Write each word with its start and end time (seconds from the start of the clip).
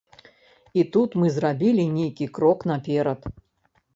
І 0.81 0.85
тут 0.93 1.17
мы 1.23 1.27
зрабілі 1.35 1.85
нейкі 1.97 2.25
крок 2.37 2.59
наперад. 2.71 3.29